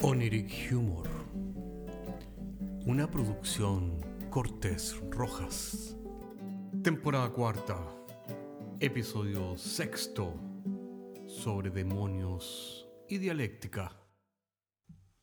[0.00, 1.08] Oniric Humor.
[2.86, 3.98] Una producción
[4.30, 5.96] Cortés Rojas.
[6.84, 7.76] Temporada cuarta.
[8.78, 10.34] Episodio sexto.
[11.26, 14.00] Sobre demonios y dialéctica.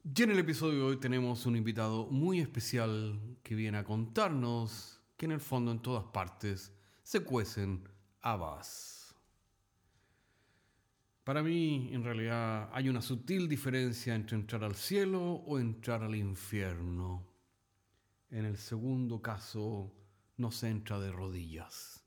[0.03, 5.01] Y en el episodio de hoy tenemos un invitado muy especial que viene a contarnos
[5.15, 7.87] que en el fondo en todas partes se cuecen
[8.21, 9.04] habas.
[11.25, 16.13] Para mí, en realidad, hay una sutil diferencia entre entrar al cielo o entrar al
[16.13, 17.25] infierno.
[18.29, 19.91] En el segundo caso,
[20.37, 22.03] no se entra de rodillas.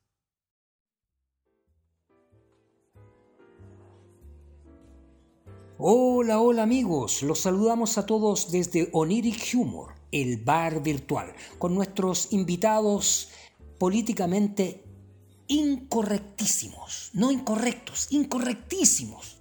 [5.78, 12.32] Hola, hola amigos, los saludamos a todos desde Oniric Humor, el bar virtual, con nuestros
[12.32, 13.32] invitados
[13.78, 14.87] políticamente
[15.48, 19.38] incorrectísimos, no incorrectos, incorrectísimos.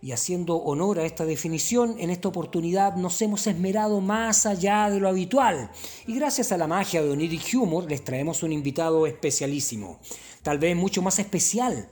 [0.00, 4.98] Y haciendo honor a esta definición, en esta oportunidad nos hemos esmerado más allá de
[4.98, 5.70] lo habitual.
[6.06, 10.00] Y gracias a la magia de Oniric Humor les traemos un invitado especialísimo,
[10.42, 11.88] tal vez mucho más especial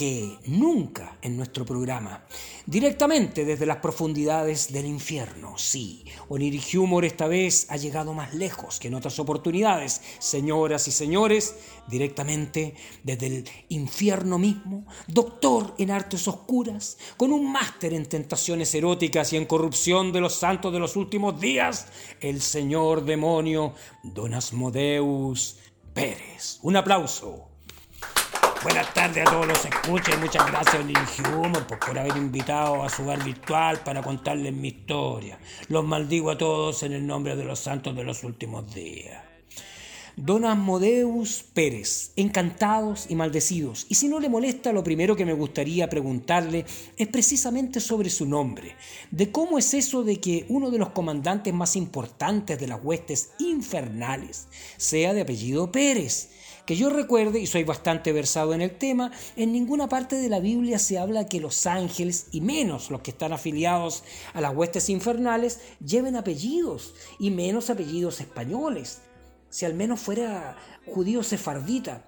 [0.00, 2.24] que nunca en nuestro programa.
[2.64, 6.06] Directamente desde las profundidades del infierno, sí.
[6.30, 10.00] Oniric Humor esta vez ha llegado más lejos que en otras oportunidades.
[10.18, 11.54] Señoras y señores,
[11.86, 19.34] directamente desde el infierno mismo, doctor en artes oscuras, con un máster en tentaciones eróticas
[19.34, 21.88] y en corrupción de los santos de los últimos días,
[22.22, 25.58] el señor demonio Don Asmodeus
[25.92, 26.58] Pérez.
[26.62, 27.49] Un aplauso.
[28.62, 32.90] Buenas tardes a todos los escuchas y muchas gracias a Humor por haber invitado a
[32.90, 35.38] su bar virtual para contarles mi historia.
[35.68, 39.22] Los maldigo a todos en el nombre de los santos de los últimos días.
[40.14, 43.86] Don Asmodeus Pérez, encantados y maldecidos.
[43.88, 46.66] Y si no le molesta, lo primero que me gustaría preguntarle
[46.98, 48.76] es precisamente sobre su nombre,
[49.10, 53.30] de cómo es eso de que uno de los comandantes más importantes de las huestes
[53.38, 56.28] infernales sea de apellido Pérez
[56.70, 60.38] que yo recuerde, y soy bastante versado en el tema, en ninguna parte de la
[60.38, 64.04] Biblia se habla que los ángeles, y menos los que están afiliados
[64.34, 69.00] a las huestes infernales, lleven apellidos, y menos apellidos españoles.
[69.48, 72.04] Si al menos fuera judío sefardita.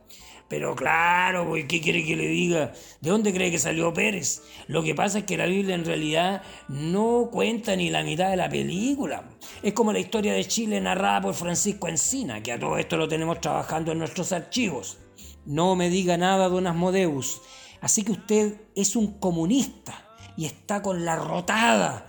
[0.52, 2.74] Pero claro, pues, ¿qué quiere que le diga?
[3.00, 4.42] ¿De dónde cree que salió Pérez?
[4.66, 8.36] Lo que pasa es que la Biblia en realidad no cuenta ni la mitad de
[8.36, 9.30] la película.
[9.62, 13.08] Es como la historia de Chile narrada por Francisco Encina, que a todo esto lo
[13.08, 14.98] tenemos trabajando en nuestros archivos.
[15.46, 17.40] No me diga nada, don Asmodeus.
[17.80, 22.04] Así que usted es un comunista y está con la rotada.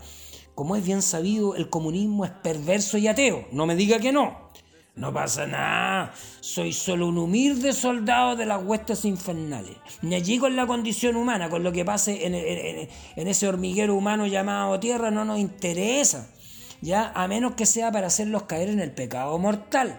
[0.54, 3.48] Como es bien sabido, el comunismo es perverso y ateo.
[3.52, 4.43] No me diga que no.
[4.96, 9.76] No pasa nada, soy solo un humilde soldado de las huestes infernales.
[10.02, 14.78] Ni allí con la condición humana, con lo que pase en, ese hormiguero humano llamado
[14.78, 16.28] tierra, no nos interesa.
[16.80, 19.98] Ya, a menos que sea para hacerlos caer en el pecado mortal.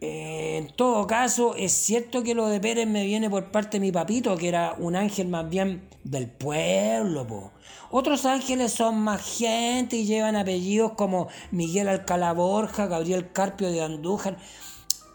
[0.00, 3.80] Eh, en todo caso, es cierto que lo de Pérez me viene por parte de
[3.80, 7.52] mi papito, que era un ángel más bien del pueblo.
[7.90, 13.82] Otros ángeles son más gente y llevan apellidos como Miguel Alcalá Borja, Gabriel Carpio de
[13.82, 14.38] Andújar.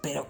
[0.01, 0.27] Pero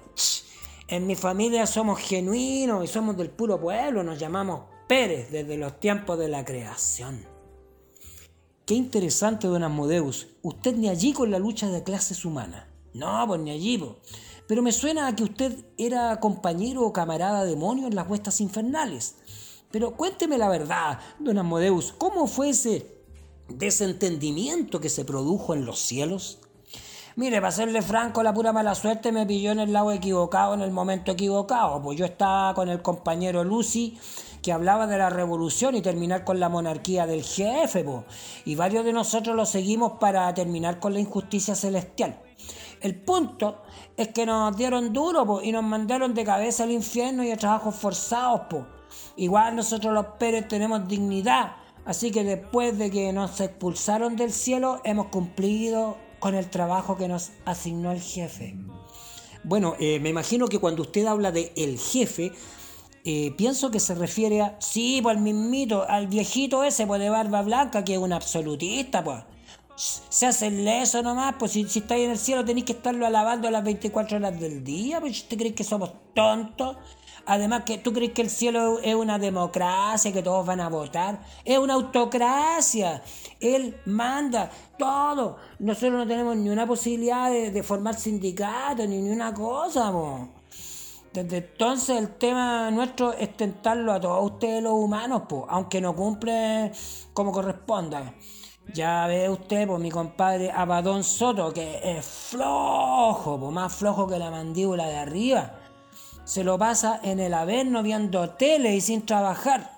[0.87, 5.79] en mi familia somos genuinos y somos del puro pueblo, nos llamamos Pérez desde los
[5.79, 7.25] tiempos de la creación.
[8.65, 10.27] Qué interesante, don Asmodeus.
[10.41, 12.65] Usted ni allí con la lucha de clases humanas.
[12.93, 13.91] No, pues ni allí, pues.
[14.47, 19.15] Pero me suena a que usted era compañero o camarada demonio en las huestas infernales.
[19.71, 22.87] Pero cuénteme la verdad, don Asmodeus, ¿cómo fue ese
[23.49, 26.39] desentendimiento que se produjo en los cielos?
[27.17, 30.61] Mire, para serle franco, la pura mala suerte me pilló en el lado equivocado en
[30.61, 31.81] el momento equivocado.
[31.81, 33.97] Pues yo estaba con el compañero Lucy
[34.45, 37.83] que hablaba de la revolución y terminar con la monarquía del jefe,
[38.45, 42.19] y varios de nosotros lo seguimos para terminar con la injusticia celestial.
[42.81, 43.61] El punto
[43.97, 47.75] es que nos dieron duro y nos mandaron de cabeza al infierno y a trabajos
[47.75, 48.41] forzados.
[48.49, 48.65] Po.
[49.15, 51.55] Igual nosotros los Pérez tenemos dignidad,
[51.85, 57.07] así que después de que nos expulsaron del cielo, hemos cumplido con el trabajo que
[57.07, 58.55] nos asignó el jefe.
[59.43, 62.31] Bueno, eh, me imagino que cuando usted habla de el jefe,
[63.03, 67.09] eh, pienso que se refiere a, sí, pues al mismito, al viejito ese pues, de
[67.09, 69.23] barba blanca, que es un absolutista, pues.
[69.75, 73.47] Se hace leso nomás, pues si, si estáis en el cielo tenéis que estarlo alabando
[73.47, 76.77] a las 24 horas del día, pues ¿usted cree que somos tontos?
[77.27, 81.19] Además, que ¿tú crees que el cielo es una democracia, que todos van a votar?
[81.43, 83.01] Es una autocracia.
[83.39, 85.37] Él manda todo.
[85.57, 89.91] Nosotros no tenemos ni una posibilidad de, formar sindicatos, ni, ni una cosa.
[91.13, 96.71] Desde entonces el tema nuestro es tentarlo a todos ustedes los humanos, aunque no cumple
[97.13, 98.13] como corresponda.
[98.73, 104.19] Ya ve usted, pues mi compadre Abadón Soto, que es flojo, pues más flojo que
[104.19, 105.59] la mandíbula de arriba.
[106.25, 109.71] Se lo pasa en el Averno viendo tele y sin trabajar.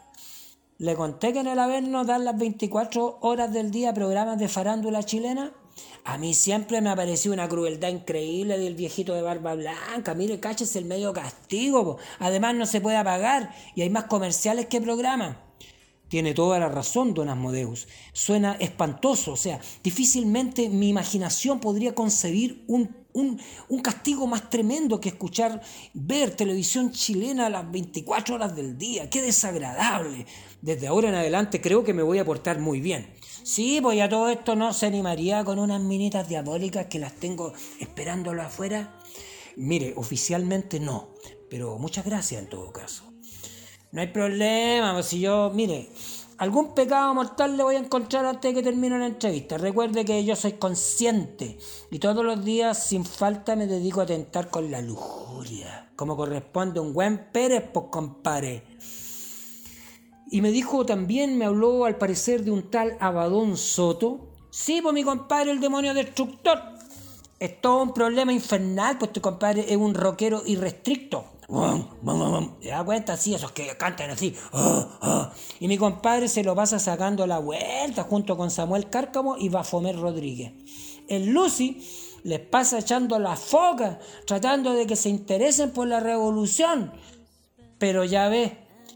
[0.80, 5.04] Le conté que en el Averno dan las 24 horas del día programas de farándula
[5.04, 5.52] chilena.
[6.06, 10.14] A mí siempre me ha parecido una crueldad increíble del viejito de barba blanca.
[10.14, 11.98] Mire, es el medio castigo.
[12.20, 15.47] Además no se puede apagar y hay más comerciales que programas.
[16.08, 17.88] Tiene toda la razón, don Asmodeus.
[18.14, 25.10] Suena espantoso, o sea, difícilmente mi imaginación podría concebir un, un, castigo más tremendo que
[25.10, 25.62] escuchar,
[25.94, 29.10] ver televisión chilena a las 24 horas del día.
[29.10, 30.26] ¡Qué desagradable!
[30.62, 33.14] Desde ahora en adelante creo que me voy a portar muy bien.
[33.44, 37.54] Sí, pues a todo esto no se animaría con unas minitas diabólicas que las tengo
[37.80, 39.00] esperándolo afuera.
[39.56, 41.10] Mire, oficialmente no,
[41.50, 43.17] pero muchas gracias en todo caso.
[43.98, 45.90] No hay problema, pues si yo, mire,
[46.38, 49.58] algún pecado mortal le voy a encontrar antes de que termine la entrevista.
[49.58, 51.58] Recuerde que yo soy consciente
[51.90, 56.78] y todos los días sin falta me dedico a tentar con la lujuria, como corresponde
[56.78, 58.66] a un buen Pérez, pues compadre.
[60.30, 64.28] Y me dijo también, me habló al parecer de un tal Abadón Soto.
[64.52, 66.62] Sí, pues mi compadre, el demonio destructor.
[67.40, 71.37] Es todo un problema infernal, pues tu compadre es un rockero irrestricto.
[71.48, 73.16] ¿Te das cuenta?
[73.16, 74.36] Sí, esos que cantan así.
[74.52, 75.34] Ah, ah.
[75.60, 79.98] Y mi compadre se lo pasa sacando la vuelta junto con Samuel Cárcamo y Bafomer
[79.98, 80.52] Rodríguez.
[81.08, 81.82] El Lucy
[82.24, 86.92] les pasa echando la foca, tratando de que se interesen por la revolución.
[87.78, 88.52] Pero ya ves,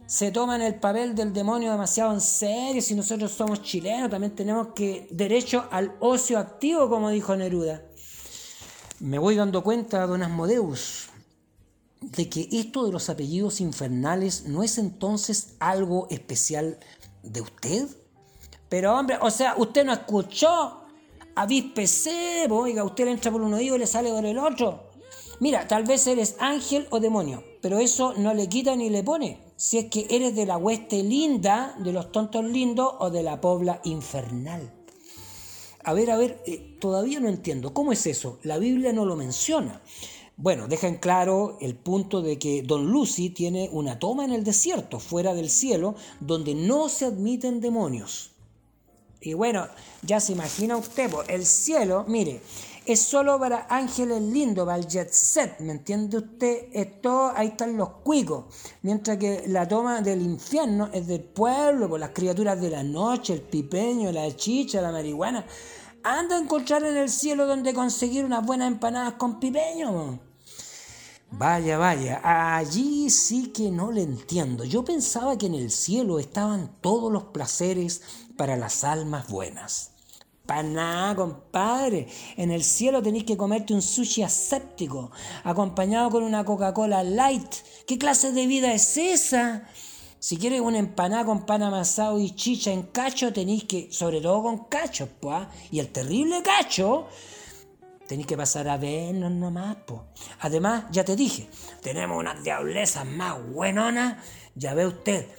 [0.06, 2.82] se toman el papel del demonio demasiado en serio.
[2.82, 7.82] Si nosotros somos chilenos, también tenemos que derecho al ocio activo, como dijo Neruda.
[9.00, 11.11] Me voy dando cuenta, don Asmodeus,
[12.02, 16.80] de que esto de los apellidos infernales no es entonces algo especial
[17.24, 17.88] de usted.
[18.70, 20.82] Pero hombre, o sea, usted no escuchó,
[21.36, 24.92] avíspese, oiga, usted le entra por un oído y le sale por el otro.
[25.40, 29.40] Mira, tal vez eres ángel o demonio, pero eso no le quita ni le pone.
[29.56, 33.42] Si es que eres de la hueste linda, de los tontos lindos o de la
[33.42, 34.72] pobla infernal.
[35.84, 37.74] A ver, a ver, eh, todavía no entiendo.
[37.74, 38.40] ¿Cómo es eso?
[38.44, 39.82] La Biblia no lo menciona.
[40.42, 44.44] Bueno, deja en claro el punto de que Don Lucy tiene una toma en el
[44.44, 48.32] desierto, fuera del cielo, donde no se admiten demonios.
[49.22, 49.68] Y bueno,
[50.02, 52.42] ya se imagina usted, el cielo, mire,
[52.88, 56.70] es solo para ángeles lindos, para el jet set, ¿me entiende usted?
[56.74, 58.46] Esto, ahí están los cuicos,
[58.82, 63.34] mientras que la toma del infierno es del pueblo, por las criaturas de la noche,
[63.34, 65.46] el pipeño, la chicha, la marihuana.
[66.02, 70.31] Anda a encontrar en el cielo donde conseguir unas buenas empanadas con pipeño.
[71.34, 72.22] Vaya, vaya,
[72.58, 74.66] allí sí que no le entiendo.
[74.66, 78.02] Yo pensaba que en el cielo estaban todos los placeres
[78.36, 79.92] para las almas buenas.
[80.46, 82.10] Para nada, compadre.
[82.36, 85.12] En el cielo tenéis que comerte un sushi aséptico,
[85.46, 87.56] acompañado con una Coca-Cola light.
[87.88, 89.64] ¿Qué clase de vida es esa?
[90.20, 94.44] Si quieres una empanada con pan amasado y chicha en cacho, tenéis que, sobre todo
[94.44, 95.48] con cacho, pues.
[95.72, 97.08] Y el terrible cacho
[98.12, 100.08] Tenéis que pasar a vernos nomás, po.
[100.42, 101.48] Además, ya te dije,
[101.82, 104.22] tenemos unas diablezas más buenonas.
[104.54, 105.30] Ya ve usted,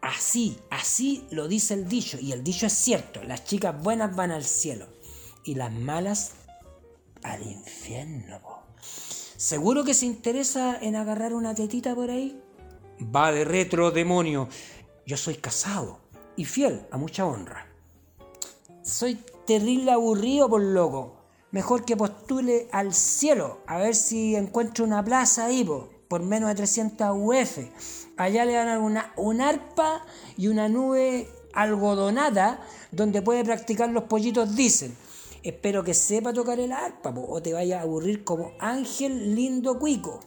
[0.00, 2.18] así, así lo dice el dicho.
[2.20, 4.88] Y el dicho es cierto, las chicas buenas van al cielo
[5.44, 6.32] y las malas
[7.22, 8.64] al infierno, po.
[9.36, 12.42] ¿Seguro que se interesa en agarrar una tetita por ahí?
[13.02, 14.48] Va de retro, demonio.
[15.06, 16.00] Yo soy casado
[16.34, 17.68] y fiel a mucha honra.
[18.82, 19.14] Soy
[19.46, 21.15] terrible aburrido por loco
[21.50, 25.68] mejor que postule al cielo, a ver si encuentra una plaza ahí,
[26.08, 27.58] por menos de 300 UF.
[28.16, 30.04] Allá le dan una, un arpa
[30.36, 32.60] y una nube algodonada
[32.90, 34.96] donde puede practicar los pollitos dicen.
[35.42, 40.20] Espero que sepa tocar el arpa o te vaya a aburrir como ángel lindo cuico.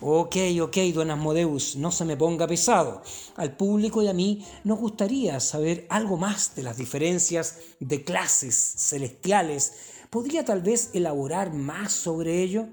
[0.00, 3.02] Ok, ok, don Asmodeus, no se me ponga pesado.
[3.36, 8.56] Al público y a mí nos gustaría saber algo más de las diferencias de clases
[8.76, 12.68] celestiales ¿Podría tal vez elaborar más sobre ello?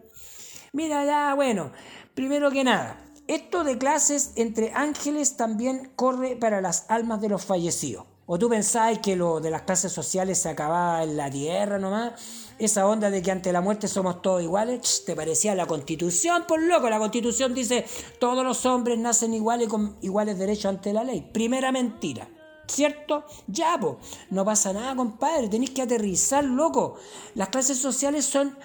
[0.74, 1.72] Mira, ya, bueno,
[2.14, 7.44] primero que nada, esto de clases entre ángeles también corre para las almas de los
[7.44, 8.06] fallecidos.
[8.28, 12.14] ¿O tú pensáis que lo de las clases sociales se acababa en la tierra nomás?
[12.60, 16.46] Esa onda de que ante la muerte somos todos iguales, ¿te parecía la constitución?
[16.48, 17.88] Por loco, la constitución dice
[18.20, 21.28] todos los hombres nacen iguales con iguales derechos ante la ley.
[21.34, 22.30] Primera mentira.
[22.72, 23.26] ¿Cierto?
[23.48, 24.00] Ya, po.
[24.30, 25.50] No pasa nada, compadre.
[25.50, 26.96] Tenéis que aterrizar, loco.
[27.36, 28.58] Las clases sociales son,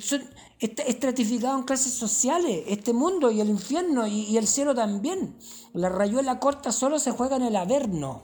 [0.00, 0.22] son
[0.58, 2.64] estratificadas en clases sociales.
[2.68, 5.36] Este mundo y el infierno y, el cielo también.
[5.74, 8.22] La rayuela corta solo se juega en el averno.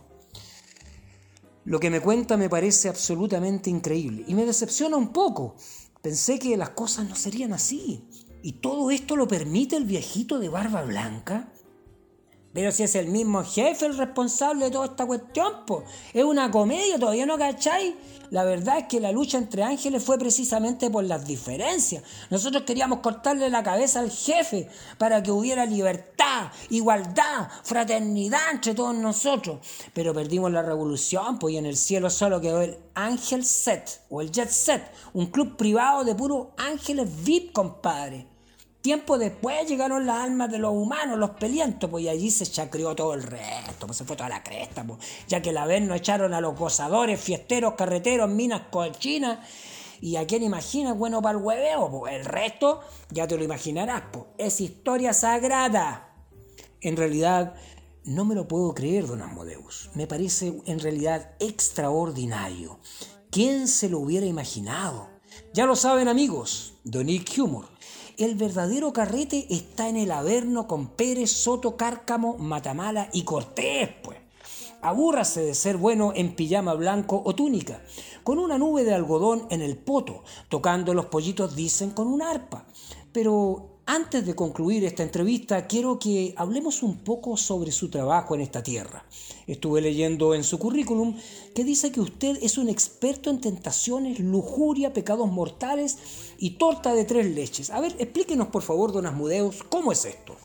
[1.65, 5.57] Lo que me cuenta me parece absolutamente increíble y me decepciona un poco.
[6.01, 8.05] Pensé que las cosas no serían así.
[8.43, 11.53] ¿Y todo esto lo permite el viejito de barba blanca?
[12.57, 15.85] Pero si es el mismo jefe el responsable de toda esta cuestión, pues
[16.15, 17.93] es una comedia, todavía no cacháis.
[18.31, 22.03] La verdad es que la lucha entre ángeles fue precisamente por las diferencias.
[22.31, 28.95] Nosotros queríamos cortarle la cabeza al jefe para que hubiera libertad, igualdad, fraternidad entre todos
[28.95, 29.59] nosotros.
[29.93, 34.23] Pero perdimos la revolución, pues y en el cielo solo quedó el Ángel Set o
[34.23, 38.36] el Jet Set, un club privado de puros ángeles VIP, compadre.
[38.87, 42.95] Tiempo después llegaron las almas de los humanos, los pelientos, pues y allí se chacrió
[42.95, 45.93] todo el resto, pues se fue toda la cresta, pues, ya que la vez no
[45.93, 49.41] echaron a los gozadores, fiesteros, carreteros, minas cochinas.
[50.01, 54.05] Y a quién imagina, bueno para el hueveo, pues el resto ya te lo imaginarás,
[54.13, 56.15] pues es historia sagrada.
[56.81, 57.57] En realidad,
[58.05, 59.91] no me lo puedo creer, don Asmodeus.
[59.95, 62.79] Me parece en realidad extraordinario.
[63.33, 65.09] ¿Quién se lo hubiera imaginado?
[65.53, 67.76] Ya lo saben amigos, Donick Humor
[68.17, 74.19] el verdadero carrete está en el Averno con Pérez, Soto, Cárcamo, Matamala y Cortés, pues.
[74.83, 77.83] Abúrrase de ser bueno en pijama blanco o túnica,
[78.23, 82.67] con una nube de algodón en el poto, tocando los pollitos dicen con un arpa.
[83.13, 88.41] Pero antes de concluir esta entrevista, quiero que hablemos un poco sobre su trabajo en
[88.41, 89.05] esta tierra.
[89.47, 91.17] Estuve leyendo en su currículum
[91.55, 95.99] que dice que usted es un experto en tentaciones, lujuria, pecados mortales
[96.39, 97.71] y torta de tres leches.
[97.71, 100.37] A ver, explíquenos por favor, don Asmudeus, ¿cómo es esto?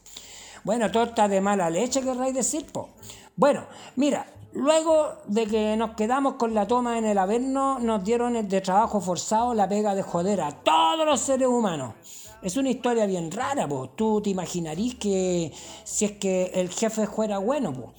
[0.63, 2.89] Bueno, torta de mala leche, querráis decir, po.
[3.35, 8.49] Bueno, mira, Luego de que nos quedamos con la toma en el Averno, nos dieron
[8.49, 11.93] de trabajo forzado la pega de joder a todos los seres humanos.
[12.41, 13.91] Es una historia bien rara, pues.
[13.95, 15.51] Tú te imaginarías que
[15.83, 17.89] si es que el jefe fuera bueno, pues,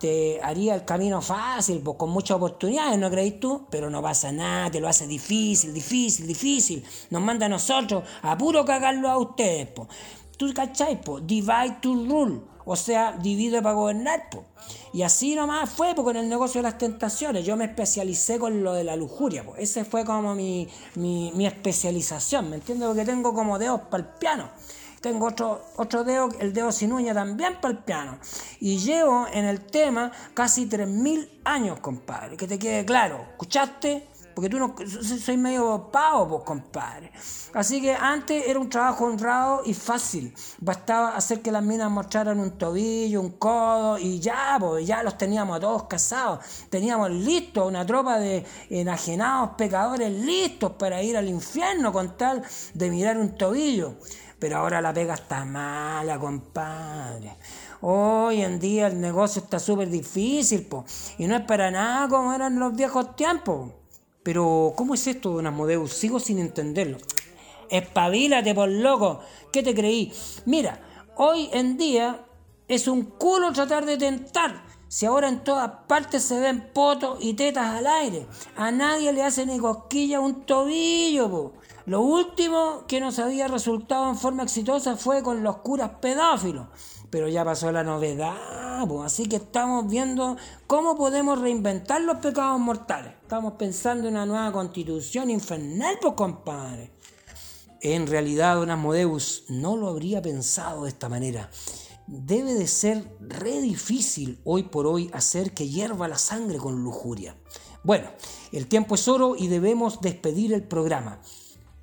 [0.00, 3.66] te haría el camino fácil, pues, con muchas oportunidades, ¿no crees tú?
[3.70, 6.84] Pero no pasa nada, te lo hace difícil, difícil, difícil.
[7.10, 9.88] Nos manda a nosotros a puro cagarlo a ustedes, pues.
[10.36, 11.24] ¿Tú cachai, pues?
[11.24, 14.30] Divide to rule o sea, divide para gobernar.
[14.30, 14.44] Po.
[14.92, 17.44] Y así nomás fue con el negocio de las tentaciones.
[17.44, 19.44] Yo me especialicé con lo de la lujuria.
[19.44, 19.56] Po.
[19.56, 22.88] Ese fue como mi, mi, mi especialización, ¿me entiendes?
[22.88, 24.50] Porque tengo como dedos para el piano.
[25.02, 28.18] Tengo otro, otro dedo, el dedo sin uña también para el piano.
[28.60, 32.36] Y llevo en el tema casi 3.000 años, compadre.
[32.36, 33.26] Que te quede claro.
[33.32, 34.11] ¿Escuchaste?
[34.34, 37.12] Porque tú no soy medio pavo, pues, compadre.
[37.54, 40.34] Así que antes era un trabajo honrado y fácil.
[40.58, 45.18] Bastaba hacer que las minas mostraran un tobillo, un codo y ya, pues, ya los
[45.18, 46.44] teníamos a todos casados.
[46.70, 52.42] Teníamos listos una tropa de enajenados pecadores listos para ir al infierno con tal
[52.74, 53.94] de mirar un tobillo.
[54.38, 57.36] Pero ahora la pega está mala, compadre.
[57.82, 60.84] Hoy en día el negocio está súper difícil, po,
[61.18, 63.70] y no es para nada como eran los viejos tiempos.
[64.22, 65.92] Pero, ¿cómo es esto, don Asmodeus?
[65.92, 66.98] Sigo sin entenderlo.
[67.70, 69.20] Espabilate, por loco.
[69.52, 70.12] ¿Qué te creí?
[70.46, 70.80] Mira,
[71.16, 72.24] hoy en día
[72.68, 74.64] es un culo tratar de tentar.
[74.88, 78.26] Si ahora en todas partes se ven potos y tetas al aire.
[78.56, 81.52] A nadie le hace ni cosquilla un tobillo, po.
[81.86, 86.66] Lo último que nos había resultado en forma exitosa fue con los curas pedófilos
[87.12, 93.12] pero ya pasó la novedad, así que estamos viendo cómo podemos reinventar los pecados mortales.
[93.20, 96.90] Estamos pensando en una nueva constitución infernal, pues compadre.
[97.82, 101.50] En realidad, Don Asmodeus no lo habría pensado de esta manera.
[102.06, 107.36] Debe de ser re difícil hoy por hoy hacer que hierva la sangre con lujuria.
[107.84, 108.08] Bueno,
[108.52, 111.20] el tiempo es oro y debemos despedir el programa.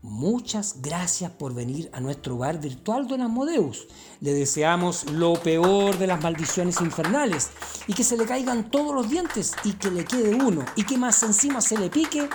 [0.01, 3.85] Muchas gracias por venir a nuestro bar virtual Don Asmodeus.
[4.21, 7.49] Le deseamos lo peor de las maldiciones infernales
[7.85, 10.97] y que se le caigan todos los dientes y que le quede uno y que
[10.97, 12.29] más encima se le pique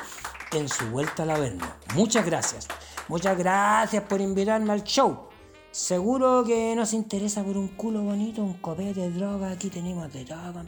[0.52, 1.66] en su vuelta al averno.
[1.94, 2.68] Muchas gracias.
[3.08, 5.28] Muchas gracias por invitarme al show.
[5.70, 9.50] Seguro que nos interesa por un culo bonito, un copete de droga.
[9.50, 10.64] Aquí tenemos de todo.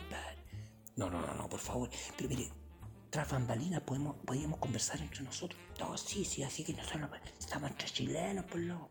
[0.97, 1.91] No, no, no, no, por favor.
[2.17, 2.51] Pero mire,
[3.11, 5.61] tras bambalinas podemos, podíamos conversar entre nosotros.
[5.79, 8.91] No, sí, sí, así que nosotros estamos entre chilenos, por loco.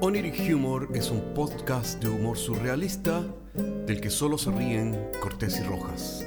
[0.00, 3.22] Oniric Humor es un podcast de humor surrealista
[3.54, 6.24] del que solo se ríen Cortés y Rojas.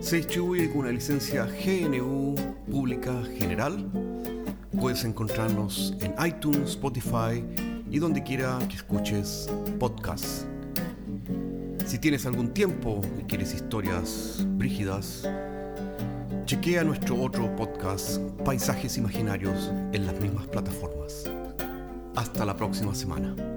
[0.00, 2.34] Se distribuye con una licencia GNU
[2.70, 4.15] Pública General
[4.86, 7.44] Puedes encontrarnos en iTunes, Spotify
[7.90, 9.50] y donde quiera que escuches
[9.80, 10.46] podcasts.
[11.84, 15.28] Si tienes algún tiempo y quieres historias brígidas,
[16.44, 21.28] chequea nuestro otro podcast, Paisajes Imaginarios, en las mismas plataformas.
[22.14, 23.55] Hasta la próxima semana.